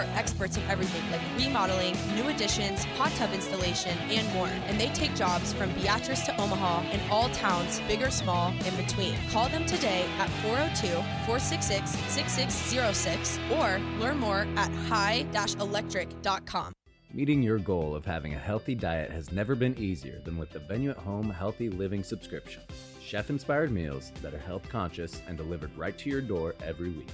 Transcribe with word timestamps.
Are 0.00 0.06
experts 0.16 0.56
in 0.56 0.62
everything 0.64 1.02
like 1.10 1.20
remodeling, 1.36 1.94
new 2.14 2.28
additions, 2.28 2.84
hot 2.96 3.12
tub 3.12 3.32
installation, 3.32 3.96
and 4.10 4.26
more. 4.32 4.48
And 4.66 4.80
they 4.80 4.88
take 4.88 5.14
jobs 5.14 5.52
from 5.52 5.72
Beatrice 5.74 6.24
to 6.26 6.40
Omaha 6.40 6.80
and 6.90 7.02
all 7.10 7.28
towns, 7.30 7.80
big 7.86 8.02
or 8.02 8.10
small, 8.10 8.52
in 8.66 8.74
between. 8.76 9.14
Call 9.30 9.48
them 9.48 9.66
today 9.66 10.06
at 10.18 10.28
402 10.42 10.88
466 11.26 11.90
6606 11.90 13.38
or 13.52 13.78
learn 14.00 14.18
more 14.18 14.46
at 14.56 14.72
high-electric.com. 14.88 16.72
Meeting 17.12 17.42
your 17.42 17.58
goal 17.58 17.96
of 17.96 18.04
having 18.04 18.34
a 18.34 18.38
healthy 18.38 18.76
diet 18.76 19.10
has 19.10 19.32
never 19.32 19.56
been 19.56 19.76
easier 19.76 20.20
than 20.20 20.38
with 20.38 20.50
the 20.50 20.60
Venue 20.60 20.90
at 20.90 20.96
Home 20.98 21.28
Healthy 21.28 21.68
Living 21.70 22.04
subscription. 22.04 22.62
Chef 23.02 23.30
inspired 23.30 23.72
meals 23.72 24.12
that 24.22 24.32
are 24.32 24.38
health 24.38 24.68
conscious 24.68 25.20
and 25.26 25.36
delivered 25.36 25.76
right 25.76 25.98
to 25.98 26.08
your 26.08 26.20
door 26.20 26.54
every 26.64 26.90
week. 26.90 27.10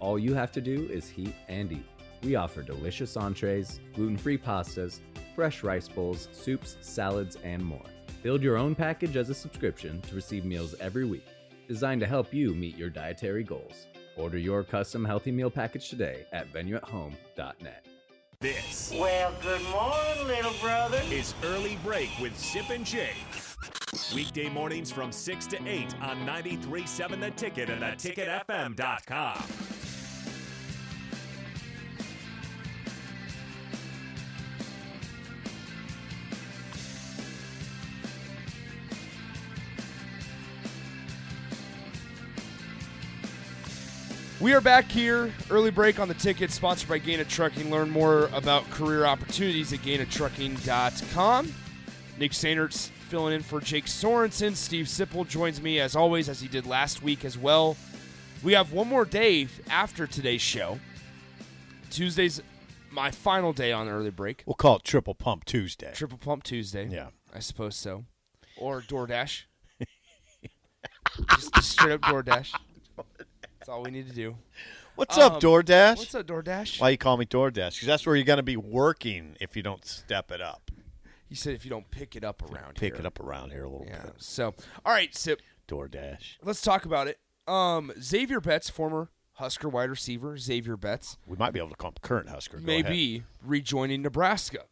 All 0.00 0.18
you 0.18 0.34
have 0.34 0.52
to 0.52 0.60
do 0.60 0.86
is 0.92 1.08
heat 1.08 1.34
and 1.48 1.72
eat. 1.72 1.86
We 2.22 2.36
offer 2.36 2.62
delicious 2.62 3.16
entrees, 3.16 3.80
gluten 3.94 4.16
free 4.16 4.38
pastas, 4.38 5.00
fresh 5.34 5.62
rice 5.62 5.88
bowls, 5.88 6.28
soups, 6.32 6.76
salads, 6.80 7.36
and 7.42 7.64
more. 7.64 7.82
Build 8.22 8.42
your 8.42 8.56
own 8.56 8.74
package 8.74 9.16
as 9.16 9.28
a 9.30 9.34
subscription 9.34 10.00
to 10.02 10.14
receive 10.14 10.44
meals 10.44 10.74
every 10.80 11.04
week, 11.04 11.26
designed 11.66 12.00
to 12.00 12.06
help 12.06 12.32
you 12.32 12.54
meet 12.54 12.76
your 12.76 12.90
dietary 12.90 13.42
goals. 13.42 13.86
Order 14.16 14.38
your 14.38 14.62
custom 14.62 15.04
healthy 15.04 15.32
meal 15.32 15.50
package 15.50 15.88
today 15.88 16.26
at 16.32 16.52
venueathome.net. 16.52 17.86
This 18.40 18.92
Well, 18.96 19.32
good 19.40 19.62
morning, 19.70 20.26
little 20.26 20.52
brother. 20.60 21.00
is 21.10 21.34
Early 21.44 21.78
Break 21.84 22.10
with 22.20 22.36
Sip 22.38 22.70
and 22.70 22.84
Jake. 22.84 23.14
Weekday 24.14 24.48
mornings 24.48 24.90
from 24.90 25.12
6 25.12 25.46
to 25.48 25.56
8 25.66 25.94
on 26.02 26.26
93.7 26.26 27.20
The 27.20 27.30
Ticket 27.30 27.70
and 27.70 27.82
theticketfm.com. 27.82 29.71
We 44.42 44.54
are 44.54 44.60
back 44.60 44.90
here. 44.90 45.32
Early 45.50 45.70
break 45.70 46.00
on 46.00 46.08
the 46.08 46.14
ticket, 46.14 46.50
sponsored 46.50 46.88
by 46.88 46.98
Gaina 46.98 47.24
Trucking. 47.28 47.70
Learn 47.70 47.88
more 47.88 48.24
about 48.32 48.68
career 48.70 49.04
opportunities 49.06 49.72
at 49.72 49.78
GainaTrucking.com. 49.78 51.54
Nick 52.18 52.32
Sanders 52.32 52.90
filling 53.08 53.34
in 53.34 53.42
for 53.42 53.60
Jake 53.60 53.84
Sorensen. 53.84 54.56
Steve 54.56 54.86
Sipple 54.86 55.28
joins 55.28 55.62
me 55.62 55.78
as 55.78 55.94
always, 55.94 56.28
as 56.28 56.40
he 56.40 56.48
did 56.48 56.66
last 56.66 57.04
week 57.04 57.24
as 57.24 57.38
well. 57.38 57.76
We 58.42 58.54
have 58.54 58.72
one 58.72 58.88
more 58.88 59.04
day 59.04 59.46
after 59.70 60.08
today's 60.08 60.42
show. 60.42 60.80
Tuesday's 61.90 62.42
my 62.90 63.12
final 63.12 63.52
day 63.52 63.70
on 63.70 63.88
early 63.88 64.10
break. 64.10 64.42
We'll 64.44 64.54
call 64.54 64.78
it 64.78 64.82
Triple 64.82 65.14
Pump 65.14 65.44
Tuesday. 65.44 65.92
Triple 65.94 66.18
Pump 66.18 66.42
Tuesday. 66.42 66.88
Yeah. 66.90 67.10
I 67.32 67.38
suppose 67.38 67.76
so. 67.76 68.06
Or 68.56 68.80
DoorDash. 68.80 69.42
just, 71.30 71.54
just 71.54 71.70
straight 71.70 71.92
up 71.92 72.00
DoorDash. 72.00 72.52
That's 73.62 73.68
all 73.68 73.84
we 73.84 73.92
need 73.92 74.08
to 74.08 74.12
do. 74.14 74.36
What's 74.96 75.16
Um, 75.16 75.34
up, 75.34 75.40
DoorDash? 75.40 75.96
What's 75.98 76.14
up, 76.16 76.26
DoorDash? 76.26 76.80
Why 76.80 76.90
you 76.90 76.98
call 76.98 77.16
me 77.16 77.26
DoorDash? 77.26 77.74
Because 77.74 77.86
that's 77.86 78.04
where 78.04 78.16
you're 78.16 78.24
going 78.24 78.38
to 78.38 78.42
be 78.42 78.56
working 78.56 79.36
if 79.40 79.54
you 79.56 79.62
don't 79.62 79.84
step 79.84 80.32
it 80.32 80.40
up. 80.40 80.72
You 81.28 81.36
said 81.36 81.54
if 81.54 81.64
you 81.64 81.70
don't 81.70 81.88
pick 81.92 82.16
it 82.16 82.24
up 82.24 82.42
around 82.42 82.52
here. 82.64 82.90
Pick 82.90 82.92
here. 82.94 83.00
it 83.02 83.06
up 83.06 83.20
around 83.20 83.52
here 83.52 83.62
a 83.62 83.70
little 83.70 83.86
Yeah. 83.86 84.02
bit. 84.02 84.14
So, 84.18 84.56
all 84.84 84.92
right, 84.92 85.14
Sip. 85.14 85.40
DoorDash. 85.68 86.38
Let's 86.42 86.60
talk 86.60 86.84
about 86.84 87.06
it. 87.06 87.20
Um, 87.46 87.92
Zavier 87.98 88.42
Betts, 88.42 88.68
former 88.68 89.10
Husker 89.34 89.68
wide 89.68 89.90
receiver, 89.90 90.34
Zavier 90.36 90.78
Betts, 90.78 91.16
We 91.28 91.36
might 91.36 91.52
be 91.52 91.60
able 91.60 91.70
to 91.70 91.76
call 91.76 91.90
him 91.90 91.94
current 92.02 92.30
Husker. 92.30 92.58
Go 92.58 92.64
may 92.66 92.80
ahead. 92.80 93.24
rejoining 93.44 94.02
Nebraska. 94.02 94.64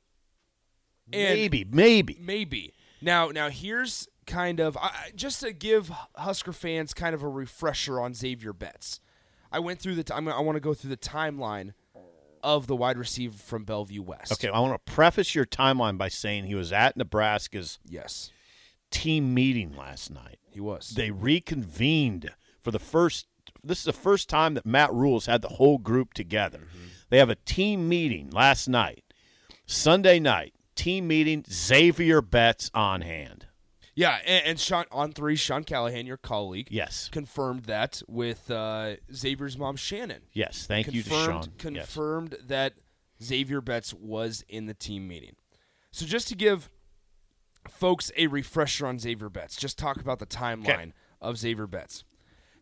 And 1.12 1.38
Maybe, 1.38 1.64
maybe. 1.64 2.18
Maybe. 2.20 2.74
Now, 3.00 3.28
now 3.28 3.50
here's 3.50 4.08
kind 4.30 4.60
of 4.60 4.76
I, 4.76 5.10
just 5.14 5.40
to 5.40 5.52
give 5.52 5.90
Husker 6.14 6.52
fans 6.52 6.94
kind 6.94 7.14
of 7.14 7.22
a 7.22 7.28
refresher 7.28 8.00
on 8.00 8.12
Zavier 8.12 8.56
Betts. 8.56 9.00
I 9.52 9.58
went 9.58 9.80
through 9.80 9.96
the. 9.96 10.04
T- 10.04 10.14
I'm, 10.14 10.28
I 10.28 10.40
want 10.40 10.56
to 10.56 10.60
go 10.60 10.74
through 10.74 10.90
the 10.90 10.96
timeline 10.96 11.72
of 12.42 12.66
the 12.68 12.76
wide 12.76 12.96
receiver 12.96 13.36
from 13.36 13.64
Bellevue 13.64 14.00
West. 14.02 14.32
Okay, 14.32 14.48
I 14.48 14.60
want 14.60 14.72
to 14.84 14.92
preface 14.92 15.34
your 15.34 15.44
timeline 15.44 15.98
by 15.98 16.08
saying 16.08 16.44
he 16.44 16.54
was 16.54 16.72
at 16.72 16.96
Nebraska's 16.96 17.78
Yes, 17.84 18.30
team 18.90 19.34
meeting 19.34 19.76
last 19.76 20.10
night. 20.10 20.38
he 20.50 20.60
was. 20.60 20.90
They 20.90 21.10
reconvened 21.10 22.30
for 22.62 22.70
the 22.70 22.78
first. 22.78 23.26
This 23.62 23.78
is 23.80 23.84
the 23.84 23.92
first 23.92 24.28
time 24.28 24.54
that 24.54 24.64
Matt 24.64 24.92
Rhules 24.92 25.26
had 25.26 25.42
the 25.42 25.48
whole 25.48 25.78
group 25.78 26.14
together. 26.14 26.58
Mm-hmm. 26.60 26.86
They 27.10 27.18
have 27.18 27.28
a 27.30 27.34
team 27.34 27.88
meeting 27.88 28.30
last 28.30 28.68
night, 28.68 29.02
Sunday 29.66 30.20
night. 30.20 30.54
Team 30.76 31.08
meeting. 31.08 31.42
Zavier 31.42 32.22
Betts 32.28 32.70
on 32.72 33.02
hand. 33.02 33.46
Yeah, 33.94 34.18
and, 34.24 34.46
and 34.46 34.60
Sean 34.60 34.84
on 34.92 35.12
three, 35.12 35.36
Sean 35.36 35.64
Callahan, 35.64 36.06
your 36.06 36.16
colleague, 36.16 36.68
Yes. 36.70 37.08
confirmed 37.12 37.64
that 37.64 38.02
with 38.08 38.50
uh, 38.50 38.96
Zavier's 39.12 39.58
mom, 39.58 39.76
Shannon. 39.76 40.22
Yes. 40.32 40.66
Thank 40.66 40.92
you 40.92 41.02
to 41.02 41.08
confirmed, 41.10 41.44
Sean. 41.60 41.74
Yes. 41.74 41.86
Confirmed 41.86 42.36
that 42.46 42.74
Zavier 43.20 43.64
Betts 43.64 43.92
was 43.92 44.44
in 44.48 44.66
the 44.66 44.74
team 44.74 45.06
meeting. 45.08 45.34
So 45.90 46.06
just 46.06 46.28
to 46.28 46.34
give 46.36 46.70
folks 47.68 48.10
a 48.16 48.26
refresher 48.28 48.86
on 48.86 48.98
Zavier 48.98 49.32
Betts, 49.32 49.56
just 49.56 49.78
talk 49.78 49.96
about 50.00 50.18
the 50.18 50.26
timeline 50.26 50.92
of 51.20 51.34
Zavier 51.36 51.68
Betts. 51.70 52.04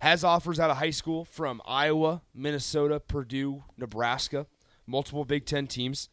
Has 0.00 0.22
offers 0.22 0.60
out 0.60 0.70
of 0.70 0.76
high 0.78 0.90
school 0.90 1.24
from 1.24 1.60
Iowa, 1.66 2.22
Minnesota, 2.32 3.00
Purdue, 3.00 3.64
Nebraska, 3.76 4.46
multiple 4.86 5.24
Big 5.24 5.44
Ten 5.44 5.66
teams. 5.66 6.08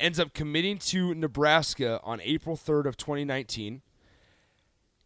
Ends 0.00 0.18
up 0.18 0.34
committing 0.34 0.78
to 0.78 1.14
Nebraska 1.14 2.00
on 2.02 2.20
April 2.22 2.56
3rd 2.56 2.86
of 2.86 2.96
2019. 2.96 3.82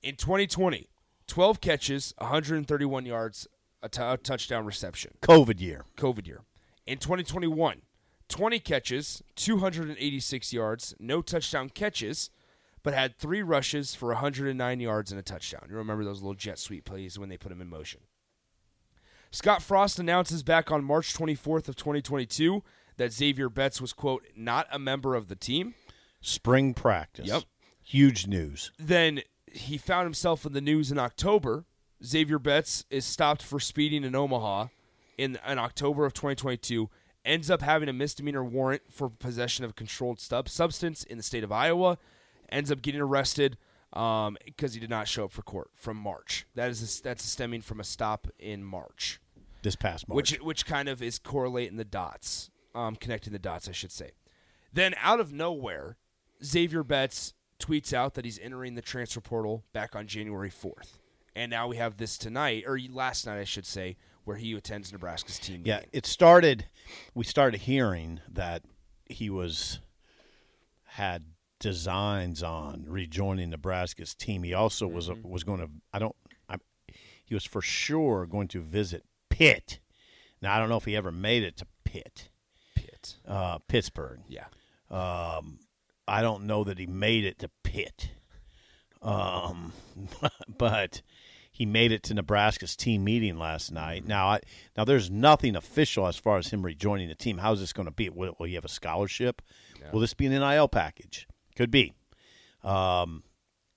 In 0.02 0.16
2020, 0.16 0.88
12 1.26 1.60
catches, 1.60 2.14
131 2.18 3.06
yards, 3.06 3.46
a 3.82 3.88
t- 3.88 4.02
a 4.02 4.16
touchdown 4.16 4.64
reception. 4.64 5.12
COVID 5.22 5.60
year. 5.60 5.84
COVID 5.96 6.26
year. 6.26 6.40
In 6.86 6.98
2021, 6.98 7.82
20 8.28 8.58
catches, 8.60 9.22
286 9.36 10.52
yards, 10.52 10.94
no 10.98 11.20
touchdown 11.20 11.68
catches, 11.68 12.30
but 12.82 12.94
had 12.94 13.18
three 13.18 13.42
rushes 13.42 13.94
for 13.94 14.08
109 14.08 14.80
yards 14.80 15.10
and 15.10 15.20
a 15.20 15.22
touchdown. 15.22 15.66
You 15.68 15.76
remember 15.76 16.04
those 16.04 16.22
little 16.22 16.34
jet 16.34 16.58
sweep 16.58 16.84
plays 16.86 17.18
when 17.18 17.28
they 17.28 17.36
put 17.36 17.52
him 17.52 17.60
in 17.60 17.68
motion. 17.68 18.00
Scott 19.30 19.62
Frost 19.62 19.98
announces 19.98 20.42
back 20.42 20.72
on 20.72 20.82
March 20.82 21.14
24th 21.14 21.68
of 21.68 21.76
2022 21.76 22.62
that 22.96 23.10
Zavier 23.10 23.52
Betts 23.52 23.80
was 23.80 23.92
quote 23.92 24.24
not 24.34 24.66
a 24.72 24.78
member 24.78 25.14
of 25.14 25.28
the 25.28 25.36
team. 25.36 25.74
Spring 26.20 26.74
practice. 26.74 27.28
Yep. 27.28 27.42
Huge 27.82 28.26
news. 28.26 28.72
Then 28.78 29.20
he 29.52 29.78
found 29.78 30.04
himself 30.06 30.44
in 30.46 30.52
the 30.52 30.60
news 30.60 30.90
in 30.92 30.98
October. 30.98 31.64
Zavier 32.02 32.42
Betts 32.42 32.84
is 32.90 33.04
stopped 33.04 33.42
for 33.42 33.60
speeding 33.60 34.04
in 34.04 34.14
Omaha 34.14 34.68
in, 35.18 35.38
in 35.46 35.58
October 35.58 36.06
of 36.06 36.14
2022. 36.14 36.88
Ends 37.24 37.50
up 37.50 37.60
having 37.60 37.88
a 37.88 37.92
misdemeanor 37.92 38.42
warrant 38.42 38.82
for 38.90 39.10
possession 39.10 39.64
of 39.64 39.72
a 39.72 39.74
controlled 39.74 40.18
stub 40.18 40.48
substance 40.48 41.04
in 41.04 41.18
the 41.18 41.22
state 41.22 41.44
of 41.44 41.52
Iowa. 41.52 41.98
Ends 42.48 42.72
up 42.72 42.80
getting 42.80 43.00
arrested 43.02 43.58
um, 43.92 44.38
because 44.44 44.72
he 44.72 44.80
did 44.80 44.88
not 44.88 45.06
show 45.08 45.26
up 45.26 45.32
for 45.32 45.42
court 45.42 45.70
from 45.74 45.96
March. 45.98 46.46
That 46.54 46.70
is 46.70 47.00
that's 47.00 47.24
stemming 47.24 47.60
from 47.60 47.78
a 47.80 47.84
stop 47.84 48.28
in 48.38 48.64
March, 48.64 49.20
This 49.62 49.76
past 49.76 50.08
March. 50.08 50.16
which 50.16 50.36
which 50.40 50.64
kind 50.64 50.88
of 50.88 51.02
is 51.02 51.18
correlating 51.18 51.76
the 51.76 51.84
dots, 51.84 52.50
um, 52.74 52.96
connecting 52.96 53.32
the 53.32 53.38
dots, 53.38 53.68
I 53.68 53.72
should 53.72 53.92
say. 53.92 54.12
Then 54.72 54.94
out 55.02 55.20
of 55.20 55.32
nowhere, 55.32 55.96
Zavier 56.42 56.86
Betts 56.86 57.34
tweets 57.60 57.92
out 57.92 58.14
that 58.14 58.24
he's 58.24 58.38
entering 58.40 58.74
the 58.74 58.82
transfer 58.82 59.20
portal 59.20 59.64
back 59.72 59.94
on 59.94 60.06
January 60.06 60.50
4th. 60.50 60.98
And 61.36 61.50
now 61.50 61.68
we 61.68 61.76
have 61.76 61.96
this 61.96 62.18
tonight, 62.18 62.64
or 62.66 62.78
last 62.90 63.26
night, 63.26 63.38
I 63.38 63.44
should 63.44 63.64
say, 63.66 63.96
where 64.24 64.36
he 64.36 64.52
attends 64.54 64.92
Nebraska's 64.92 65.38
team 65.38 65.62
Yeah, 65.64 65.76
meeting. 65.76 65.90
it 65.92 66.06
started. 66.06 66.66
We 67.14 67.24
started 67.24 67.60
hearing 67.62 68.20
that 68.28 68.62
he 69.06 69.30
was 69.30 69.78
had 70.84 71.24
designs 71.60 72.42
on 72.42 72.84
rejoining 72.88 73.50
Nebraska's 73.50 74.14
team. 74.14 74.42
He 74.42 74.54
also 74.54 74.86
was 74.88 75.10
was 75.22 75.44
going 75.44 75.60
to. 75.60 75.68
I 75.92 75.98
don't. 76.00 76.16
I, 76.48 76.56
he 77.24 77.34
was 77.34 77.44
for 77.44 77.62
sure 77.62 78.26
going 78.26 78.48
to 78.48 78.60
visit 78.60 79.04
Pitt 79.28 79.78
Now 80.42 80.56
I 80.56 80.58
don't 80.58 80.68
know 80.68 80.76
if 80.76 80.84
he 80.84 80.96
ever 80.96 81.12
made 81.12 81.44
it 81.44 81.56
to 81.58 81.66
Pitt, 81.84 82.28
Pitt. 82.74 83.16
uh, 83.26 83.58
Pittsburgh. 83.68 84.20
Yeah. 84.28 84.46
Um, 84.90 85.60
I 86.10 86.22
don't 86.22 86.44
know 86.44 86.64
that 86.64 86.78
he 86.78 86.86
made 86.86 87.24
it 87.24 87.38
to 87.38 87.50
Pitt, 87.62 88.10
um, 89.00 89.72
but 90.58 91.02
he 91.52 91.64
made 91.64 91.92
it 91.92 92.02
to 92.04 92.14
Nebraska's 92.14 92.74
team 92.74 93.04
meeting 93.04 93.38
last 93.38 93.70
night. 93.70 94.06
Now, 94.06 94.26
I, 94.26 94.40
now 94.76 94.84
there's 94.84 95.10
nothing 95.10 95.54
official 95.54 96.06
as 96.06 96.16
far 96.16 96.38
as 96.38 96.48
him 96.48 96.64
rejoining 96.64 97.08
the 97.08 97.14
team. 97.14 97.38
How's 97.38 97.60
this 97.60 97.72
going 97.72 97.86
to 97.86 97.92
be? 97.92 98.08
Will, 98.08 98.34
will 98.38 98.46
he 98.46 98.54
have 98.54 98.64
a 98.64 98.68
scholarship? 98.68 99.40
Will 99.92 100.00
this 100.00 100.14
be 100.14 100.26
an 100.26 100.32
NIL 100.32 100.68
package? 100.68 101.28
Could 101.54 101.70
be. 101.70 101.94
Um, 102.64 103.22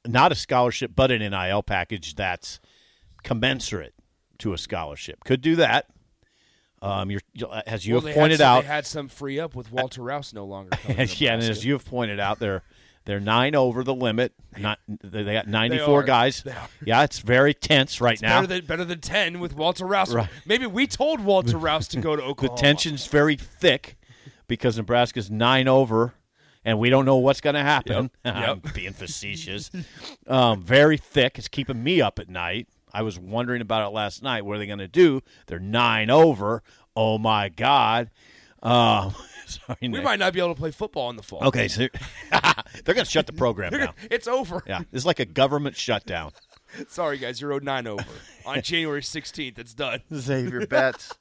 not 0.05 0.31
a 0.31 0.35
scholarship, 0.35 0.91
but 0.95 1.11
an 1.11 1.19
NIL 1.19 1.61
package 1.61 2.15
that's 2.15 2.59
commensurate 3.23 3.93
to 4.39 4.53
a 4.53 4.57
scholarship. 4.57 5.23
Could 5.23 5.41
do 5.41 5.55
that. 5.57 5.85
Um, 6.83 7.09
you're, 7.11 7.21
as 7.65 7.87
you 7.87 7.93
well, 7.95 8.01
have 8.01 8.13
pointed 8.15 8.39
had 8.41 8.45
out, 8.45 8.61
They 8.63 8.67
had 8.67 8.85
some 8.85 9.07
free 9.07 9.39
up 9.39 9.55
with 9.55 9.71
Walter 9.71 10.01
Rouse 10.03 10.33
no 10.33 10.43
longer. 10.45 10.77
yeah, 10.87 11.33
and 11.33 11.41
as 11.41 11.63
you 11.65 11.73
have 11.73 11.85
pointed 11.85 12.19
out, 12.19 12.39
they're 12.39 12.61
they're 13.05 13.19
nine 13.21 13.55
over 13.55 13.83
the 13.83 13.93
limit. 13.95 14.33
Not 14.57 14.79
they 14.87 15.23
got 15.23 15.47
ninety 15.47 15.77
four 15.79 16.03
guys. 16.03 16.43
Yeah, 16.85 17.03
it's 17.03 17.19
very 17.19 17.53
tense 17.53 18.01
right 18.01 18.21
now. 18.21 18.41
better 18.41 18.47
than 18.47 18.65
better 18.65 18.85
than 18.85 18.99
ten 18.99 19.39
with 19.39 19.55
Walter 19.55 19.85
Rouse. 19.85 20.13
Right. 20.13 20.27
Maybe 20.45 20.65
we 20.65 20.85
told 20.85 21.21
Walter 21.21 21.57
Rouse 21.57 21.87
to 21.89 21.99
go 22.01 22.15
to 22.17 22.21
Oklahoma. 22.23 22.57
the 22.57 22.61
tension's 22.61 23.07
very 23.07 23.37
thick 23.37 23.95
because 24.47 24.75
Nebraska's 24.77 25.31
nine 25.31 25.69
over, 25.69 26.13
and 26.65 26.79
we 26.79 26.89
don't 26.89 27.05
know 27.05 27.15
what's 27.17 27.39
going 27.41 27.55
to 27.55 27.61
happen. 27.63 28.11
Yep. 28.25 28.35
I'm 28.35 28.61
Yep. 28.63 28.73
being 28.73 28.93
facetious. 28.93 29.71
um, 30.27 30.61
very 30.61 30.97
thick. 30.97 31.37
It's 31.39 31.47
keeping 31.47 31.81
me 31.81 32.01
up 32.01 32.19
at 32.19 32.27
night. 32.29 32.67
I 32.93 33.01
was 33.01 33.17
wondering 33.19 33.61
about 33.61 33.87
it 33.89 33.93
last 33.93 34.21
night. 34.23 34.45
What 34.45 34.55
are 34.55 34.59
they 34.59 34.67
going 34.67 34.79
to 34.79 34.87
do? 34.87 35.21
They're 35.47 35.59
nine 35.59 36.09
over. 36.09 36.61
Oh 36.95 37.17
my 37.17 37.49
God. 37.49 38.11
Um, 38.61 39.13
sorry, 39.45 39.77
We 39.81 39.87
Nick. 39.89 40.03
might 40.03 40.19
not 40.19 40.33
be 40.33 40.39
able 40.39 40.53
to 40.53 40.59
play 40.59 40.71
football 40.71 41.09
in 41.09 41.15
the 41.17 41.23
fall. 41.23 41.43
Okay, 41.45 41.67
so 41.67 41.87
they're 42.31 42.95
going 42.95 43.05
to 43.05 43.11
shut 43.11 43.27
the 43.27 43.33
program 43.33 43.71
down. 43.73 43.93
it's 44.11 44.27
over. 44.27 44.63
Yeah, 44.65 44.81
it's 44.91 45.05
like 45.05 45.19
a 45.19 45.25
government 45.25 45.75
shutdown. 45.75 46.31
Sorry, 46.87 47.17
guys, 47.17 47.41
you're 47.41 47.51
owed 47.53 47.63
nine 47.63 47.85
over 47.87 48.05
on 48.45 48.61
January 48.61 49.01
16th. 49.01 49.59
It's 49.59 49.73
done. 49.73 50.01
Zavier 50.11 50.67
Betts. 50.67 51.11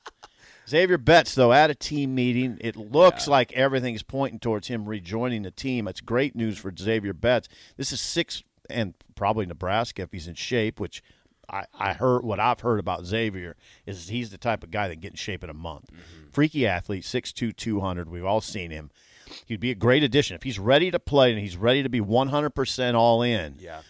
Zavier 0.66 1.04
Betts, 1.04 1.34
though, 1.34 1.52
at 1.52 1.70
a 1.70 1.74
team 1.74 2.14
meeting, 2.14 2.56
it 2.60 2.76
looks 2.76 3.26
like 3.26 3.52
everything's 3.52 4.02
pointing 4.04 4.38
towards 4.38 4.68
him 4.68 4.88
rejoining 4.88 5.42
the 5.42 5.50
team. 5.50 5.88
It's 5.88 6.00
great 6.00 6.36
news 6.36 6.56
for 6.58 6.70
Zavier 6.70 7.18
Betts. 7.18 7.48
This 7.76 7.92
is 7.92 8.00
six, 8.00 8.42
and 8.70 8.94
probably 9.16 9.44
Nebraska 9.44 10.02
if 10.02 10.12
he's 10.12 10.28
in 10.28 10.34
shape, 10.36 10.78
which 10.78 11.02
I, 11.50 11.64
I 11.78 11.92
heard 11.94 12.22
what 12.24 12.40
I've 12.40 12.60
heard 12.60 12.78
about 12.80 13.02
Zavier 13.02 13.54
is 13.86 14.08
he's 14.08 14.30
the 14.30 14.38
type 14.38 14.62
of 14.62 14.70
guy 14.70 14.88
that 14.88 15.00
get 15.00 15.12
in 15.12 15.16
shape 15.16 15.42
in 15.44 15.50
a 15.50 15.54
month. 15.54 15.86
Mm-hmm. 15.92 16.30
Freaky 16.30 16.66
athlete, 16.66 17.02
6'2", 17.04 17.54
200. 17.56 18.08
We've 18.08 18.24
all 18.24 18.40
seen 18.40 18.70
him. 18.70 18.90
He'd 19.46 19.60
be 19.60 19.70
a 19.70 19.74
great 19.74 20.02
addition 20.02 20.34
if 20.36 20.42
he's 20.42 20.58
ready 20.58 20.90
to 20.90 20.98
play 20.98 21.30
and 21.32 21.40
he's 21.40 21.56
ready 21.56 21.82
to 21.82 21.88
be 21.88 22.00
one 22.02 22.28
hundred 22.28 22.50
percent 22.50 22.96
all 22.96 23.22
in 23.22 23.56
Yeah. 23.58 23.80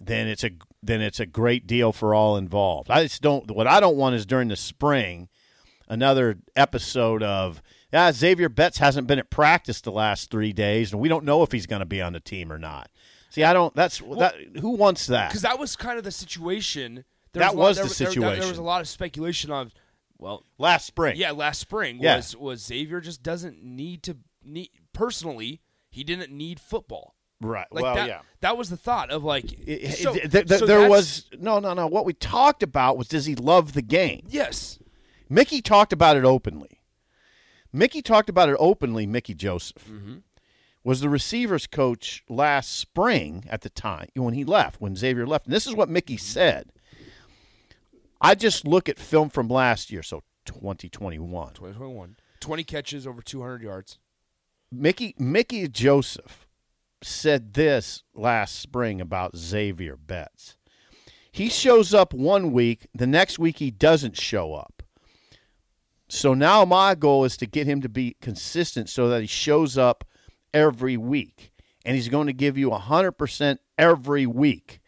then 0.00 0.28
it's 0.28 0.44
a 0.44 0.50
then 0.82 1.00
it's 1.00 1.18
a 1.18 1.26
great 1.26 1.66
deal 1.66 1.92
for 1.92 2.14
all 2.14 2.36
involved. 2.36 2.90
I 2.90 3.02
just 3.02 3.20
don't. 3.20 3.50
What 3.50 3.66
I 3.66 3.80
don't 3.80 3.96
want 3.96 4.14
is 4.14 4.24
during 4.24 4.48
the 4.48 4.56
spring, 4.56 5.28
another 5.88 6.38
episode 6.54 7.22
of 7.24 7.60
yeah 7.92 8.10
Zavier 8.12 8.54
Betts 8.54 8.78
hasn't 8.78 9.06
been 9.08 9.18
at 9.18 9.30
practice 9.30 9.80
the 9.80 9.90
last 9.90 10.30
three 10.30 10.52
days, 10.52 10.92
and 10.92 11.00
we 11.00 11.08
don't 11.08 11.24
know 11.24 11.42
if 11.42 11.50
he's 11.52 11.66
going 11.66 11.80
to 11.80 11.86
be 11.86 12.00
on 12.02 12.12
the 12.12 12.20
team 12.20 12.52
or 12.52 12.58
not. 12.58 12.88
See, 13.34 13.42
I 13.42 13.52
don't. 13.52 13.74
That's 13.74 13.98
that. 13.98 14.34
Who 14.60 14.70
wants 14.76 15.08
that? 15.08 15.28
Because 15.30 15.42
that 15.42 15.58
was 15.58 15.74
kind 15.74 15.98
of 15.98 16.04
the 16.04 16.12
situation. 16.12 17.04
There 17.32 17.40
That 17.40 17.56
lot- 17.56 17.68
was 17.68 17.76
there 17.78 17.86
the 17.86 17.94
there- 17.94 18.30
there- 18.30 18.36
There, 18.40 18.48
was 18.48 18.58
a 18.58 18.62
lot 18.62 18.80
of 18.80 18.86
speculation 18.88 19.50
on, 19.50 19.72
well, 20.18 20.44
last 20.56 20.86
spring. 20.86 21.16
yeah, 21.16 21.32
last 21.32 21.58
spring 21.58 21.98
Yeah. 22.00 22.14
was 22.16 22.36
was 22.36 22.62
Zavier 22.62 23.02
just 23.02 23.24
doesn't 23.24 23.60
need 23.60 24.04
to 24.04 24.18
need 24.44 24.70
personally. 24.92 25.60
He 25.90 26.04
didn't 26.04 26.30
need 26.30 26.60
football. 26.60 27.16
Right. 27.40 27.66
Like 27.72 27.82
well, 27.82 27.96
that, 27.96 28.06
yeah. 28.08 28.20
that 28.40 28.56
was 28.56 28.70
the 28.70 28.76
thought 28.76 29.10
of 29.10 29.24
like. 29.24 29.46
It- 29.66 29.98
so- 29.98 30.14
it- 30.14 30.30
th- 30.30 30.46
th- 30.46 30.60
so 30.60 30.66
there 30.66 30.88
was 30.88 31.26
no, 31.36 31.58
no, 31.58 31.74
no. 31.74 31.88
What 31.88 32.04
we 32.04 32.12
talked 32.12 32.62
about 32.62 32.96
was 32.96 33.08
does 33.08 33.26
he 33.26 33.34
love 33.34 33.72
the 33.72 33.82
game? 33.82 34.26
yes. 34.28 34.78
Mickey 35.28 35.60
talked 35.60 35.92
about 35.92 36.16
it 36.16 36.24
openly. 36.24 36.80
Mickey 37.72 38.00
talked 38.00 38.28
about 38.28 38.48
it 38.48 38.56
openly. 38.60 39.06
Mickey 39.06 39.34
Joseph 39.34 39.84
mm-hmm. 39.90 40.18
Was 40.84 41.00
the 41.00 41.08
receivers 41.08 41.66
coach 41.66 42.22
last 42.28 42.76
spring 42.76 43.44
at 43.48 43.62
the 43.62 43.70
time 43.70 44.08
when 44.14 44.34
he 44.34 44.44
left, 44.44 44.80
when 44.80 44.94
Zavier 44.94 45.26
left. 45.26 45.46
And 45.46 45.54
this 45.54 45.66
is 45.66 45.74
what 45.74 45.88
Mickey 45.88 46.16
mm-hmm. 46.16 46.24
said. 46.24 46.70
I 48.20 48.34
just 48.34 48.66
look 48.66 48.88
at 48.88 48.98
film 48.98 49.30
from 49.30 49.48
last 49.48 49.90
year, 49.90 50.02
so 50.02 50.22
2021. 50.44 51.54
2021. 51.54 52.16
20 52.40 52.64
catches 52.64 53.06
over 53.06 53.22
200 53.22 53.62
yards. 53.62 53.98
Mickey 54.70 55.14
Mickey 55.18 55.68
Joseph 55.68 56.46
said 57.02 57.54
this 57.54 58.02
last 58.14 58.58
spring 58.58 59.00
about 59.00 59.34
Zavier 59.34 59.96
Betts. 59.98 60.56
He 61.30 61.48
shows 61.48 61.92
up 61.92 62.14
one 62.14 62.52
week, 62.52 62.86
the 62.94 63.06
next 63.06 63.38
week 63.38 63.58
he 63.58 63.70
doesn't 63.70 64.16
show 64.18 64.54
up. 64.54 64.82
So 66.08 66.32
now 66.32 66.64
my 66.64 66.94
goal 66.94 67.24
is 67.24 67.36
to 67.38 67.46
get 67.46 67.66
him 67.66 67.80
to 67.80 67.88
be 67.88 68.16
consistent 68.20 68.88
so 68.88 69.08
that 69.08 69.20
he 69.20 69.26
shows 69.26 69.76
up 69.76 70.04
every 70.54 70.96
week. 70.96 71.52
And 71.84 71.94
he's 71.94 72.08
going 72.08 72.28
to 72.28 72.32
give 72.32 72.56
you 72.56 72.70
100% 72.70 73.58
every 73.76 74.24
week. 74.24 74.80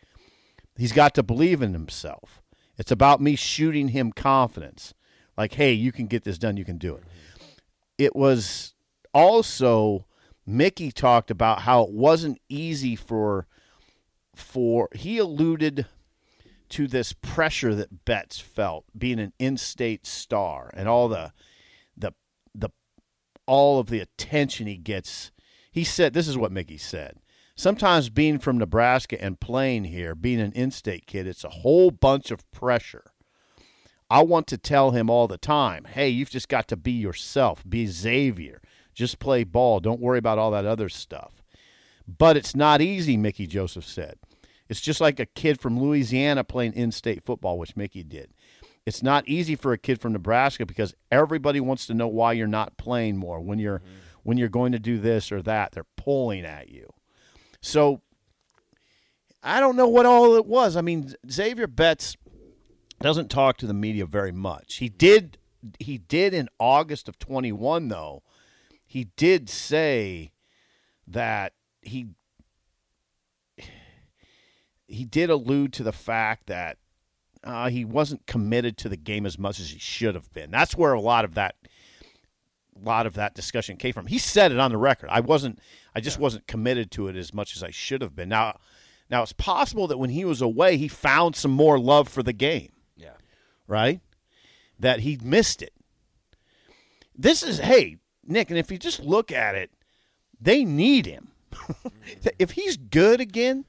He's 0.78 0.92
got 0.92 1.14
to 1.14 1.22
believe 1.22 1.60
in 1.60 1.74
himself. 1.74 2.42
It's 2.78 2.90
about 2.90 3.20
me 3.20 3.36
shooting 3.36 3.88
him 3.88 4.12
confidence. 4.12 4.94
Like, 5.36 5.54
hey, 5.54 5.72
you 5.72 5.92
can 5.92 6.06
get 6.06 6.24
this 6.24 6.38
done, 6.38 6.56
you 6.56 6.64
can 6.64 6.78
do 6.78 6.94
it. 6.94 7.04
It 7.98 8.16
was 8.16 8.74
also 9.12 10.06
Mickey 10.46 10.92
talked 10.92 11.30
about 11.30 11.62
how 11.62 11.82
it 11.82 11.90
wasn't 11.90 12.40
easy 12.48 12.94
for 12.94 13.46
for 14.34 14.88
he 14.94 15.19
alluded 15.19 15.86
to 16.69 16.86
this 16.86 17.12
pressure 17.12 17.74
that 17.74 18.04
Betts 18.04 18.38
felt 18.38 18.84
being 18.96 19.19
an 19.19 19.32
in-state 19.38 20.06
star 20.06 20.70
and 20.74 20.88
all 20.88 21.08
the 21.08 21.32
the 21.96 22.12
the 22.54 22.69
all 23.46 23.80
of 23.80 23.88
the 23.88 24.00
attention 24.00 24.66
he 24.66 24.76
gets. 24.76 25.32
He 25.76 25.84
said 25.84 26.14
this 26.14 26.26
is 26.26 26.38
what 26.38 26.52
Mickey 26.52 26.78
said. 26.78 27.19
Sometimes 27.55 28.08
being 28.08 28.38
from 28.38 28.56
Nebraska 28.56 29.23
and 29.23 29.38
playing 29.38 29.84
here, 29.84 30.14
being 30.14 30.40
an 30.40 30.52
in-state 30.52 31.06
kid, 31.06 31.26
it's 31.26 31.44
a 31.44 31.50
whole 31.50 31.90
bunch 31.90 32.31
of 32.31 32.50
pressure. 32.50 33.12
I 34.08 34.23
want 34.23 34.46
to 34.46 34.56
tell 34.56 34.93
him 34.93 35.11
all 35.11 35.28
the 35.28 35.37
time, 35.37 35.84
hey, 35.84 36.08
you've 36.08 36.31
just 36.31 36.49
got 36.49 36.67
to 36.69 36.78
be 36.78 36.93
yourself, 36.93 37.62
be 37.69 37.84
Zavier. 37.84 38.61
Just 38.94 39.19
play 39.19 39.44
ball. 39.44 39.81
Don't 39.81 40.00
worry 40.00 40.17
about 40.17 40.39
all 40.39 40.50
that 40.53 40.65
other 40.65 40.89
stuff. 40.89 41.43
But 42.08 42.39
it's 42.39 42.56
not 42.56 42.81
easy, 42.81 43.19
Mickey 43.19 43.46
Joseph 43.46 43.84
said. 43.84 44.15
It's 44.70 44.81
just 44.81 45.03
like 45.03 45.20
a 45.20 45.27
kid 45.27 45.60
from 45.60 45.79
Louisiana 45.79 46.43
playing 46.43 46.72
in 46.72 46.91
state 46.91 47.22
football, 47.27 47.58
which 47.58 47.77
Mickey 47.77 48.03
did. 48.03 48.31
It's 48.86 49.03
not 49.03 49.29
easy 49.29 49.56
for 49.56 49.74
a 49.74 49.79
kid 49.79 50.00
from 50.00 50.15
Nebraska 50.15 50.65
because 50.65 50.94
everybody 51.12 51.60
wants 51.60 51.86
to 51.89 51.93
know 51.93 52.08
why 52.08 52.32
you're 52.32 52.46
not 52.46 52.79
playing 52.79 53.19
more 53.19 53.41
when 53.41 53.58
you're 53.58 53.81
mm-hmm. 53.81 54.06
When 54.26 54.38
you're 54.38 54.48
going 54.48 54.72
to 54.72 54.80
do 54.80 54.98
this 54.98 55.30
or 55.30 55.40
that. 55.42 55.70
They're 55.70 55.86
pulling 55.96 56.44
at 56.44 56.68
you. 56.68 56.92
So 57.60 58.00
I 59.40 59.60
don't 59.60 59.76
know 59.76 59.86
what 59.86 60.04
all 60.04 60.34
it 60.34 60.46
was. 60.46 60.76
I 60.76 60.80
mean, 60.80 61.14
Zavier 61.28 61.72
Betts 61.72 62.16
doesn't 63.00 63.30
talk 63.30 63.56
to 63.58 63.68
the 63.68 63.72
media 63.72 64.04
very 64.04 64.32
much. 64.32 64.78
He 64.78 64.88
did 64.88 65.38
he 65.78 65.98
did 65.98 66.34
in 66.34 66.48
August 66.58 67.08
of 67.08 67.20
21 67.20 67.86
though. 67.86 68.24
He 68.84 69.04
did 69.16 69.48
say 69.48 70.32
that 71.06 71.52
he 71.80 72.08
he 74.88 75.04
did 75.04 75.30
allude 75.30 75.72
to 75.74 75.84
the 75.84 75.92
fact 75.92 76.48
that 76.48 76.78
uh, 77.44 77.68
he 77.68 77.84
wasn't 77.84 78.26
committed 78.26 78.76
to 78.78 78.88
the 78.88 78.96
game 78.96 79.24
as 79.24 79.38
much 79.38 79.60
as 79.60 79.70
he 79.70 79.78
should 79.78 80.16
have 80.16 80.32
been. 80.32 80.50
That's 80.50 80.76
where 80.76 80.94
a 80.94 81.00
lot 81.00 81.24
of 81.24 81.34
that 81.34 81.54
lot 82.82 83.06
of 83.06 83.14
that 83.14 83.34
discussion 83.34 83.76
came 83.76 83.92
from. 83.92 84.06
He 84.06 84.18
said 84.18 84.52
it 84.52 84.58
on 84.58 84.70
the 84.70 84.76
record. 84.76 85.08
I 85.10 85.20
wasn't 85.20 85.58
I 85.94 86.00
just 86.00 86.18
wasn't 86.18 86.46
committed 86.46 86.90
to 86.92 87.08
it 87.08 87.16
as 87.16 87.32
much 87.34 87.56
as 87.56 87.62
I 87.62 87.70
should 87.70 88.02
have 88.02 88.14
been. 88.16 88.28
Now 88.28 88.58
now 89.10 89.22
it's 89.22 89.32
possible 89.32 89.86
that 89.88 89.98
when 89.98 90.10
he 90.10 90.24
was 90.24 90.40
away 90.42 90.76
he 90.76 90.88
found 90.88 91.36
some 91.36 91.50
more 91.52 91.78
love 91.78 92.08
for 92.08 92.22
the 92.22 92.32
game 92.32 92.72
Yeah. 92.96 93.14
right? 93.66 94.00
That 94.78 95.00
he 95.00 95.18
missed 95.22 95.62
it. 95.62 95.72
This 97.18 97.42
is, 97.42 97.58
hey, 97.60 97.96
Nick, 98.24 98.50
and 98.50 98.58
if 98.58 98.70
you 98.70 98.78
just 98.78 99.00
look 99.00 99.32
at 99.32 99.54
it, 99.54 99.70
they 100.40 100.64
need 100.64 101.06
him. 101.06 101.28
Mm-hmm. 101.56 102.28
if 102.38 102.50
he's 102.52 102.76
good 102.76 103.20
again, 103.20 103.64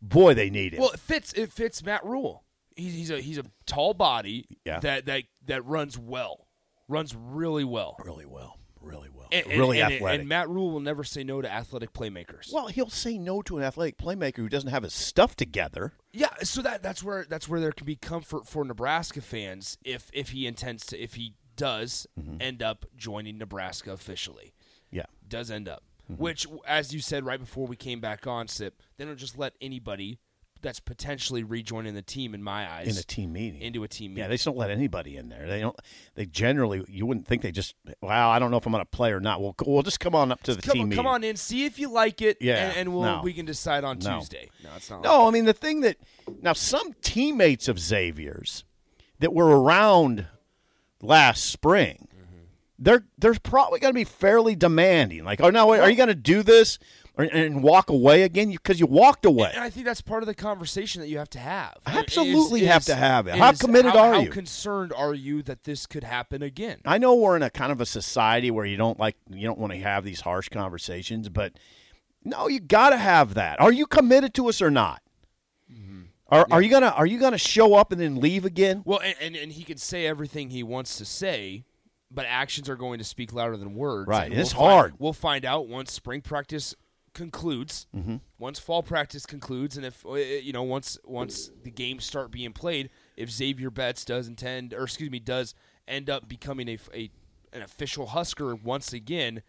boy, 0.00 0.32
they 0.34 0.48
need 0.48 0.72
him. 0.72 0.80
Well, 0.80 0.90
it 0.90 0.98
fits. 1.00 1.32
It 1.34 1.52
fits 1.52 1.84
Matt 1.84 2.04
Rhule. 2.04 2.44
He's, 2.74 2.94
he's 2.94 3.10
a 3.10 3.20
he's 3.20 3.36
a 3.38 3.44
tall 3.66 3.92
body 3.92 4.46
Yeah. 4.64 4.80
that 4.80 5.04
that 5.06 5.24
that 5.46 5.64
runs 5.66 5.98
well, 5.98 6.46
runs 6.90 7.14
really 7.16 7.64
well, 7.64 7.96
really 8.04 8.26
well, 8.26 8.58
really 8.80 9.08
well, 9.08 9.28
and, 9.32 9.46
really 9.46 9.80
and- 9.80 9.94
athletic. 9.94 10.20
And 10.20 10.28
Matt 10.28 10.48
Rhule 10.48 10.70
will 10.70 10.80
never 10.80 11.04
say 11.04 11.22
no 11.24 11.40
to 11.40 11.50
athletic 11.50 11.92
playmakers. 11.92 12.52
well, 12.52 12.66
he'll 12.68 12.90
say 12.90 13.16
no 13.18 13.42
to 13.42 13.58
an 13.58 13.62
athletic 13.64 13.96
playmaker 13.96 14.36
who 14.38 14.48
doesn't 14.48 14.70
have 14.70 14.82
his 14.82 14.92
stuff 14.94 15.36
together. 15.36 15.92
Yeah, 16.12 16.28
so 16.42 16.60
that 16.62 16.82
that's 16.82 17.02
where 17.02 17.24
that's 17.28 17.48
where 17.48 17.60
there 17.60 17.72
can 17.72 17.86
be 17.86 17.96
comfort 17.96 18.46
for 18.46 18.64
Nebraska 18.64 19.20
fans 19.20 19.78
if 19.84 20.10
if 20.12 20.30
he 20.30 20.46
intends 20.46 20.84
to 20.86 20.98
if 20.98 21.14
he 21.14 21.34
does 21.56 22.06
end 22.40 22.62
up 22.62 22.86
joining 22.96 23.36
Nebraska 23.38 23.92
officially. 23.92 24.54
Yeah. 24.90 25.04
Does 25.28 25.50
end 25.50 25.68
up. 25.68 25.84
Mm-hmm. 26.10 26.22
Which, 26.22 26.46
as 26.66 26.92
you 26.94 27.00
said 27.00 27.24
right 27.24 27.38
before 27.38 27.66
we 27.66 27.76
came 27.76 28.00
back 28.00 28.26
on, 28.26 28.48
Sip, 28.48 28.82
they 28.96 29.04
don't 29.04 29.18
just 29.18 29.38
let 29.38 29.52
anybody 29.60 30.18
that's 30.62 30.80
potentially 30.80 31.42
rejoining 31.42 31.94
the 31.94 32.02
team, 32.02 32.34
in 32.34 32.42
my 32.42 32.70
eyes, 32.70 32.88
In 32.88 32.96
a 32.98 33.02
team 33.02 33.32
meeting. 33.32 33.60
into 33.60 33.82
a 33.82 33.88
team 33.88 34.12
meeting. 34.12 34.22
Yeah, 34.24 34.28
they 34.28 34.34
just 34.34 34.44
don't 34.44 34.56
let 34.56 34.70
anybody 34.70 35.16
in 35.16 35.28
there. 35.28 35.46
They 35.46 35.60
don't. 35.60 35.76
They 36.14 36.26
generally, 36.26 36.84
you 36.88 37.06
wouldn't 37.06 37.26
think 37.26 37.42
they 37.42 37.52
just. 37.52 37.74
Wow, 38.02 38.30
I 38.30 38.38
don't 38.38 38.50
know 38.50 38.56
if 38.56 38.66
I'm 38.66 38.72
going 38.72 38.84
to 38.84 38.90
play 38.90 39.12
or 39.12 39.20
not. 39.20 39.40
Well, 39.40 39.54
we'll 39.66 39.82
just 39.82 40.00
come 40.00 40.14
on 40.14 40.30
up 40.32 40.42
to 40.44 40.54
the 40.54 40.62
come, 40.62 40.72
team 40.74 40.88
meeting. 40.90 40.96
come 41.02 41.06
on 41.06 41.24
in, 41.24 41.36
see 41.36 41.64
if 41.64 41.78
you 41.78 41.90
like 41.90 42.20
it, 42.22 42.38
Yeah, 42.40 42.68
and, 42.68 42.76
and 42.78 42.92
we'll 42.94 43.02
no. 43.02 43.20
we 43.22 43.32
can 43.32 43.46
decide 43.46 43.84
on 43.84 43.98
No. 43.98 44.18
Tuesday. 44.18 44.50
No, 44.62 44.70
it's 44.76 44.90
not. 44.90 45.02
No, 45.02 45.26
I 45.26 45.30
mean 45.30 45.44
the 45.44 45.52
thing 45.52 45.80
that 45.80 45.96
now 46.42 46.52
some 46.52 46.94
teammates 47.02 47.68
of 47.68 47.76
Zavier's 47.76 48.64
that 49.18 49.32
were 49.32 49.60
around 49.60 50.26
last 51.02 51.44
spring, 51.44 52.08
mm-hmm. 52.14 52.44
they're 52.78 53.04
they're 53.18 53.34
probably 53.34 53.80
going 53.80 53.92
to 53.92 53.98
be 53.98 54.04
fairly 54.04 54.54
demanding. 54.56 55.24
Like, 55.24 55.40
oh 55.40 55.50
no, 55.50 55.70
are 55.72 55.90
you 55.90 55.96
going 55.96 56.08
to 56.08 56.14
do 56.14 56.42
this 56.42 56.78
or, 57.20 57.24
and 57.24 57.62
walk 57.62 57.90
away 57.90 58.22
again? 58.22 58.50
Because 58.50 58.80
you 58.80 58.86
walked 58.86 59.24
away. 59.24 59.50
And 59.54 59.62
I 59.62 59.70
think 59.70 59.86
that's 59.86 60.00
part 60.00 60.22
of 60.22 60.26
the 60.26 60.34
conversation 60.34 61.00
that 61.00 61.08
you 61.08 61.18
have 61.18 61.30
to 61.30 61.38
have. 61.38 61.76
Absolutely 61.86 62.64
have 62.64 62.84
to 62.84 62.94
have 62.94 63.26
it. 63.26 63.36
how 63.36 63.52
committed 63.52 63.92
how, 63.92 63.98
are 63.98 64.14
you? 64.22 64.28
how 64.28 64.32
concerned 64.32 64.92
are 64.96 65.14
you 65.14 65.42
that 65.42 65.64
this 65.64 65.86
could 65.86 66.04
happen 66.04 66.42
again? 66.42 66.78
I 66.84 66.98
know 66.98 67.14
we're 67.14 67.36
in 67.36 67.42
a 67.42 67.50
kind 67.50 67.72
of 67.72 67.80
a 67.80 67.86
society 67.86 68.50
where 68.50 68.64
you 68.64 68.76
don't 68.76 68.98
like 68.98 69.16
you 69.28 69.46
don't 69.46 69.58
want 69.58 69.72
to 69.72 69.78
have 69.78 70.04
these 70.04 70.22
harsh 70.22 70.48
conversations, 70.48 71.28
but 71.28 71.52
no, 72.24 72.48
you 72.48 72.60
got 72.60 72.90
to 72.90 72.96
have 72.96 73.34
that. 73.34 73.60
Are 73.60 73.72
you 73.72 73.86
committed 73.86 74.34
to 74.34 74.48
us 74.48 74.60
or 74.60 74.70
not? 74.70 75.02
Mm-hmm. 75.72 76.02
Are, 76.28 76.46
are 76.50 76.62
you 76.62 76.70
gonna 76.70 76.88
Are 76.88 77.06
you 77.06 77.18
gonna 77.18 77.38
show 77.38 77.74
up 77.74 77.92
and 77.92 78.00
then 78.00 78.16
leave 78.16 78.44
again? 78.44 78.82
Well, 78.84 79.00
and, 79.00 79.16
and, 79.20 79.36
and 79.36 79.52
he 79.52 79.64
can 79.64 79.78
say 79.78 80.06
everything 80.06 80.50
he 80.50 80.62
wants 80.62 80.96
to 80.98 81.04
say, 81.04 81.64
but 82.10 82.26
actions 82.28 82.68
are 82.68 82.76
going 82.76 82.98
to 82.98 83.04
speak 83.04 83.32
louder 83.32 83.56
than 83.56 83.74
words. 83.74 84.08
Right, 84.08 84.24
and 84.24 84.32
and 84.32 84.40
it's 84.40 84.54
we'll 84.54 84.62
find- 84.62 84.72
hard. 84.72 84.94
we'll 84.98 85.12
find 85.12 85.44
out 85.44 85.66
once 85.68 85.92
spring 85.92 86.20
practice 86.20 86.74
concludes. 87.14 87.86
Mm-hmm. 87.94 88.16
Once 88.38 88.58
fall 88.58 88.82
practice 88.82 89.26
concludes, 89.26 89.76
and 89.76 89.86
if 89.86 90.04
uh, 90.06 90.14
you 90.14 90.52
know, 90.52 90.62
once 90.62 90.98
once 91.04 91.50
the 91.62 91.70
games 91.70 92.04
start 92.04 92.30
being 92.30 92.52
played, 92.52 92.90
if 93.16 93.30
Zavier 93.30 93.72
Betts 93.72 94.04
does 94.04 94.28
intend, 94.28 94.74
or 94.74 94.84
excuse 94.84 95.10
me, 95.10 95.18
does 95.18 95.54
end 95.86 96.08
up 96.08 96.28
becoming 96.28 96.68
a, 96.68 96.78
a 96.94 97.10
an 97.52 97.62
official 97.62 98.06
Husker 98.06 98.54
once 98.54 98.92
again, 98.92 99.42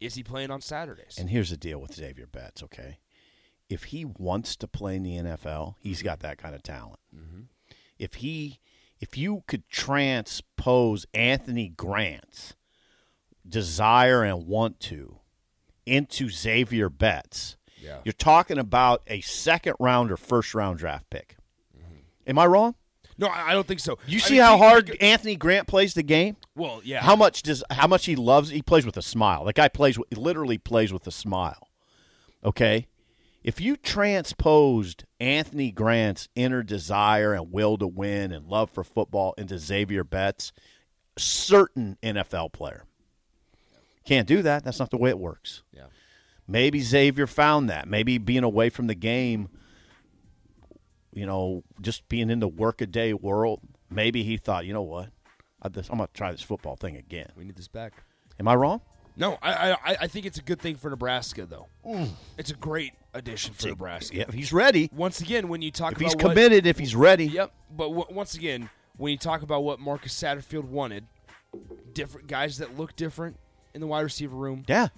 is 0.00 0.14
he 0.14 0.22
playing 0.22 0.50
on 0.50 0.60
Saturdays? 0.60 1.16
And 1.18 1.30
here's 1.30 1.50
the 1.50 1.56
deal 1.56 1.80
with 1.80 1.92
Zavier 1.92 2.30
Betts, 2.30 2.62
okay? 2.62 2.98
If 3.68 3.84
he 3.84 4.04
wants 4.04 4.56
to 4.56 4.68
play 4.68 4.96
in 4.96 5.02
the 5.02 5.16
NFL, 5.16 5.76
he's 5.80 6.02
got 6.02 6.20
that 6.20 6.38
kind 6.38 6.54
of 6.54 6.62
talent. 6.62 7.00
If 7.98 8.14
he 8.14 8.60
if 9.00 9.16
you 9.18 9.42
could 9.46 9.68
transpose 9.68 11.06
Anthony 11.12 11.68
Grant's 11.68 12.54
desire 13.46 14.22
and 14.22 14.46
want 14.46 14.80
to 14.80 15.20
into 15.86 16.26
Zavier 16.26 16.90
Betts, 16.96 17.56
Yeah. 17.80 17.98
you're 18.04 18.12
talking 18.12 18.58
about 18.58 19.02
a 19.06 19.20
second 19.22 19.74
round 19.78 20.10
or 20.10 20.16
first 20.16 20.54
round 20.54 20.78
draft 20.78 21.08
pick. 21.10 21.36
Mm-hmm. 21.76 21.94
Am 22.30 22.38
I 22.38 22.46
wrong? 22.46 22.74
no, 23.16 23.28
I 23.28 23.52
don't 23.52 23.66
think 23.66 23.78
so. 23.78 23.96
You 24.08 24.16
I 24.16 24.20
see 24.20 24.34
mean, 24.34 24.42
how 24.42 24.58
hard 24.58 24.86
could- 24.90 25.00
Anthony 25.00 25.36
Grant 25.36 25.68
plays 25.68 25.94
the 25.94 26.02
game? 26.02 26.36
well, 26.56 26.80
yeah. 26.84 27.00
How 27.02 27.14
much 27.14 27.42
does 27.42 27.62
how 27.70 27.86
much 27.86 28.06
he 28.06 28.16
loves? 28.16 28.50
He 28.50 28.60
plays 28.62 28.84
with 28.86 28.96
a 28.96 29.02
smile. 29.02 29.44
That 29.44 29.54
guy 29.54 29.68
plays 29.68 29.98
with, 29.98 30.16
literally 30.16 30.58
plays 30.58 30.92
with 30.92 31.06
a 31.06 31.10
smile. 31.12 31.68
Okay, 32.44 32.88
if 33.44 33.60
you 33.60 33.76
transposed 33.76 35.04
Anthony 35.20 35.70
Grant's 35.70 36.28
inner 36.34 36.62
desire 36.64 37.32
and 37.34 37.52
will 37.52 37.76
to 37.78 37.86
win 37.86 38.32
and 38.32 38.46
love 38.46 38.70
for 38.70 38.82
football 38.84 39.34
into 39.38 39.54
Zavier 39.54 40.08
Betts, 40.08 40.52
certain 41.16 41.96
NFL 42.02 42.52
player 42.52 42.84
can't 44.04 44.26
do 44.28 44.42
that. 44.42 44.64
That's 44.64 44.78
not 44.78 44.90
the 44.90 44.96
way 44.98 45.10
it 45.10 45.18
works. 45.18 45.62
Yeah. 45.72 45.84
Maybe 46.46 46.80
Zavier 46.80 47.28
found 47.28 47.70
that. 47.70 47.88
Maybe 47.88 48.18
being 48.18 48.44
away 48.44 48.68
from 48.70 48.86
the 48.86 48.94
game, 48.94 49.48
you 51.12 51.26
know, 51.26 51.62
just 51.80 52.08
being 52.08 52.30
in 52.30 52.40
the 52.40 52.48
workaday 52.48 53.12
world. 53.12 53.60
Maybe 53.90 54.22
he 54.22 54.36
thought, 54.36 54.66
you 54.66 54.72
know 54.72 54.82
what, 54.82 55.08
I'm 55.62 55.72
going 55.72 55.84
to 56.00 56.08
try 56.12 56.32
this 56.32 56.42
football 56.42 56.76
thing 56.76 56.96
again. 56.96 57.30
We 57.36 57.44
need 57.44 57.56
this 57.56 57.68
back. 57.68 57.92
Am 58.40 58.48
I 58.48 58.54
wrong? 58.56 58.80
No, 59.16 59.38
I, 59.40 59.72
I 59.72 59.96
I 60.00 60.06
think 60.08 60.26
it's 60.26 60.38
a 60.38 60.42
good 60.42 60.60
thing 60.60 60.74
for 60.74 60.90
Nebraska 60.90 61.46
though. 61.46 61.68
Mm. 61.86 62.08
It's 62.36 62.50
a 62.50 62.54
great 62.56 62.94
addition 63.14 63.54
for 63.54 63.68
Nebraska. 63.68 64.16
Yeah, 64.16 64.24
if 64.26 64.34
he's 64.34 64.52
ready. 64.52 64.90
Once 64.92 65.20
again, 65.20 65.46
when 65.46 65.62
you 65.62 65.70
talk 65.70 65.92
If 65.92 65.98
about 65.98 66.04
he's 66.06 66.16
what- 66.16 66.30
committed, 66.32 66.66
if 66.66 66.80
he's 66.80 66.96
ready. 66.96 67.26
yep. 67.26 67.52
But 67.70 67.90
w- 67.90 68.06
once 68.10 68.34
again, 68.34 68.70
when 68.96 69.12
you 69.12 69.18
talk 69.18 69.42
about 69.42 69.62
what 69.62 69.78
Marcus 69.78 70.12
Satterfield 70.20 70.64
wanted, 70.64 71.04
different 71.92 72.26
guys 72.26 72.58
that 72.58 72.76
look 72.76 72.96
different 72.96 73.36
in 73.74 73.80
the 73.80 73.86
wide 73.86 74.00
receiver 74.02 74.36
room. 74.36 74.64
Yeah. 74.68 74.88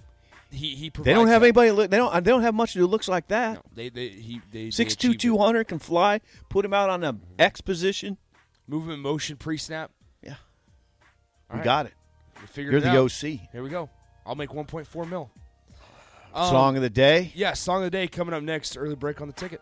He 0.49 0.75
he. 0.75 0.89
They 0.89 1.13
don't 1.13 1.27
have 1.27 1.41
that. 1.41 1.47
anybody. 1.47 1.71
Look, 1.71 1.91
they 1.91 1.97
don't. 1.97 2.13
They 2.23 2.31
don't 2.31 2.41
have 2.41 2.53
much 2.55 2.73
who 2.73 2.87
looks 2.87 3.09
like 3.09 3.27
that. 3.27 3.55
No, 3.55 3.61
they 3.73 3.89
they 3.89 4.07
he 4.09 4.41
they 4.51 4.69
Six 4.71 4.95
two 4.95 5.13
two 5.13 5.37
hundred 5.37 5.67
can 5.67 5.77
fly. 5.79 6.21
Put 6.47 6.63
him 6.63 6.73
out 6.73 6.89
on 6.89 7.01
the 7.01 7.17
X 7.37 7.59
position. 7.59 8.17
Move 8.65 8.85
him 8.85 8.91
in 8.91 8.99
motion 9.01 9.35
pre 9.35 9.57
snap. 9.57 9.91
Yeah, 10.23 10.31
All 10.31 10.37
we 11.51 11.55
right. 11.57 11.65
got 11.65 11.85
it. 11.87 11.93
We 12.39 12.47
figured 12.47 12.71
You're 12.71 12.81
the 12.81 12.89
out. 12.91 12.97
OC. 13.11 13.49
Here 13.51 13.61
we 13.61 13.69
go. 13.69 13.89
I'll 14.25 14.35
make 14.35 14.49
1.4 14.51 15.09
mil. 15.09 15.29
Um, 16.33 16.49
Song 16.49 16.75
of 16.75 16.81
the 16.81 16.89
day. 16.89 17.31
Yeah, 17.33 17.53
song 17.53 17.77
of 17.77 17.83
the 17.85 17.89
day 17.89 18.07
coming 18.07 18.33
up 18.33 18.43
next. 18.43 18.77
Early 18.77 18.95
break 18.95 19.19
on 19.21 19.27
the 19.27 19.33
ticket. 19.33 19.61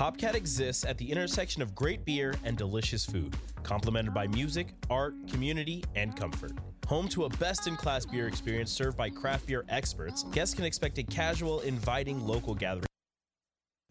Hopcat 0.00 0.34
exists 0.34 0.86
at 0.86 0.96
the 0.96 1.12
intersection 1.12 1.60
of 1.60 1.74
great 1.74 2.06
beer 2.06 2.34
and 2.42 2.56
delicious 2.56 3.04
food, 3.04 3.36
complemented 3.62 4.14
by 4.14 4.26
music, 4.28 4.68
art, 4.88 5.12
community, 5.28 5.84
and 5.94 6.16
comfort. 6.16 6.52
Home 6.86 7.06
to 7.08 7.26
a 7.26 7.28
best 7.28 7.66
in 7.66 7.76
class 7.76 8.06
beer 8.06 8.26
experience 8.26 8.72
served 8.72 8.96
by 8.96 9.10
craft 9.10 9.46
beer 9.46 9.62
experts, 9.68 10.22
guests 10.32 10.54
can 10.54 10.64
expect 10.64 10.96
a 10.96 11.02
casual, 11.02 11.60
inviting 11.60 12.26
local 12.26 12.54
gathering. 12.54 12.86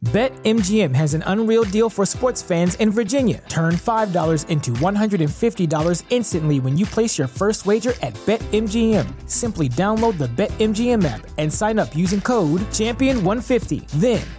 BetMGM 0.05 0.95
has 0.95 1.13
an 1.13 1.23
unreal 1.27 1.65
deal 1.65 1.89
for 1.89 2.05
sports 2.05 2.41
fans 2.41 2.73
in 2.75 2.89
Virginia. 2.89 3.43
Turn 3.49 3.73
$5 3.73 4.49
into 4.49 4.71
$150 4.71 6.03
instantly 6.09 6.59
when 6.61 6.77
you 6.77 6.85
place 6.85 7.17
your 7.17 7.27
first 7.27 7.65
wager 7.65 7.91
at 8.01 8.13
BetMGM. 8.25 9.29
Simply 9.29 9.67
download 9.67 10.17
the 10.17 10.27
BetMGM 10.27 11.03
app 11.03 11.27
and 11.37 11.53
sign 11.53 11.77
up 11.77 11.93
using 11.95 12.21
code 12.21 12.61
Champion150. 12.71 13.87
Then, 13.99 14.25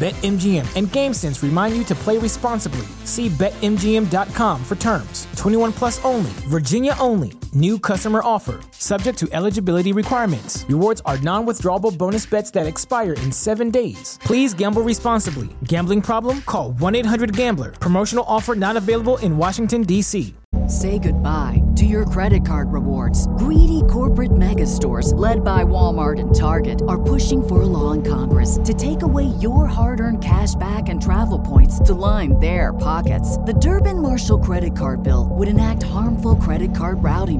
BetMGM 0.00 0.64
and 0.76 0.88
GameSense 0.88 1.42
remind 1.42 1.76
you 1.76 1.84
to 1.84 1.94
play 1.94 2.16
responsibly. 2.16 2.86
See 3.04 3.28
BetMGM.com 3.28 4.64
for 4.64 4.74
terms. 4.76 5.26
21 5.36 5.72
plus 5.74 6.02
only, 6.06 6.32
Virginia 6.48 6.94
only. 6.98 7.32
New 7.54 7.80
customer 7.80 8.20
offer. 8.22 8.60
Subject 8.70 9.18
to 9.18 9.28
eligibility 9.32 9.92
requirements. 9.92 10.64
Rewards 10.68 11.02
are 11.04 11.18
non 11.18 11.46
withdrawable 11.46 11.96
bonus 11.96 12.24
bets 12.24 12.52
that 12.52 12.66
expire 12.66 13.14
in 13.14 13.32
seven 13.32 13.70
days. 13.70 14.20
Please 14.22 14.54
gamble 14.54 14.82
responsibly. 14.82 15.48
Gambling 15.64 16.02
problem? 16.02 16.42
Call 16.42 16.72
1 16.72 16.94
800 16.94 17.36
Gambler. 17.36 17.72
Promotional 17.72 18.24
offer 18.28 18.54
not 18.54 18.76
available 18.76 19.16
in 19.18 19.36
Washington, 19.36 19.82
D.C. 19.82 20.34
Say 20.68 20.98
goodbye 21.00 21.62
to 21.76 21.84
your 21.84 22.04
credit 22.04 22.44
card 22.46 22.72
rewards. 22.72 23.26
Greedy 23.38 23.82
corporate 23.90 24.36
mega 24.36 24.66
stores, 24.66 25.12
led 25.14 25.42
by 25.42 25.64
Walmart 25.64 26.20
and 26.20 26.32
Target, 26.32 26.82
are 26.86 27.00
pushing 27.00 27.42
for 27.46 27.62
a 27.62 27.66
law 27.66 27.90
in 27.92 28.02
Congress 28.02 28.58
to 28.64 28.72
take 28.74 29.02
away 29.02 29.24
your 29.40 29.66
hard 29.66 29.98
earned 30.00 30.22
cash 30.22 30.54
back 30.56 30.88
and 30.88 31.02
travel 31.02 31.38
points 31.38 31.80
to 31.80 31.94
line 31.94 32.38
their 32.40 32.72
pockets. 32.72 33.36
The 33.38 33.54
Durbin 33.54 34.00
Marshall 34.00 34.38
credit 34.38 34.76
card 34.76 35.02
bill 35.02 35.28
would 35.32 35.48
enact 35.48 35.82
harmful 35.82 36.36
credit 36.36 36.74
card 36.74 37.02
routing 37.02 37.39